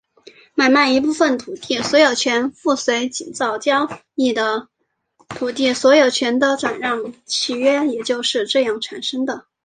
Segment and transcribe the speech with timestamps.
[0.55, 4.67] 买卖一部分土地所有权附随井灶交易的
[5.29, 9.45] 土地所有权的转让契约也就是这样产生的。